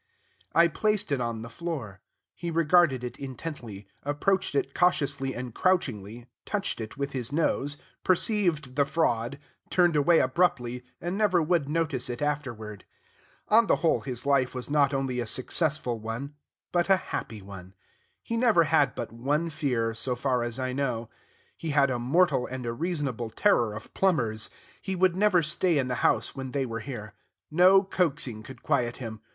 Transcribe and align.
I 0.55 0.67
placed 0.67 1.11
it 1.11 1.21
on 1.21 1.43
the 1.43 1.47
floor. 1.49 2.01
He 2.33 2.49
regarded 2.49 3.03
it 3.03 3.17
intently, 3.19 3.87
approached 4.01 4.55
it 4.55 4.73
cautiously 4.73 5.35
and 5.35 5.53
crouchingly, 5.53 6.25
touched 6.43 6.81
it 6.81 6.97
with 6.97 7.11
his 7.11 7.31
nose, 7.31 7.77
perceived 8.03 8.75
the 8.75 8.85
fraud, 8.85 9.37
turned 9.69 9.95
away 9.95 10.17
abruptly, 10.17 10.83
and 10.99 11.15
never 11.19 11.39
would 11.39 11.69
notice 11.69 12.09
it 12.09 12.19
afterward. 12.19 12.83
On 13.49 13.67
the 13.67 13.75
whole, 13.85 14.01
his 14.01 14.25
life 14.25 14.55
was 14.55 14.71
not 14.71 14.91
only 14.91 15.19
a 15.19 15.27
successful 15.27 15.99
one, 15.99 16.33
but 16.71 16.89
a 16.89 16.97
happy 16.97 17.43
one. 17.43 17.75
He 18.23 18.37
never 18.37 18.63
had 18.63 18.95
but 18.95 19.11
one 19.11 19.51
fear, 19.51 19.93
so 19.93 20.15
far 20.15 20.41
as 20.41 20.57
I 20.57 20.73
know: 20.73 21.11
he 21.55 21.69
had 21.69 21.91
a 21.91 21.99
mortal 21.99 22.47
and 22.47 22.65
a 22.65 22.73
reasonable 22.73 23.29
terror 23.29 23.75
of 23.75 23.93
plumbers. 23.93 24.49
He 24.81 24.95
would 24.95 25.15
never 25.15 25.43
stay 25.43 25.77
in 25.77 25.89
the 25.89 25.93
house 26.01 26.35
when 26.35 26.53
they 26.53 26.65
were 26.65 26.79
here. 26.79 27.13
No 27.51 27.83
coaxing 27.83 28.41
could 28.41 28.63
quiet 28.63 28.97
him. 28.97 29.21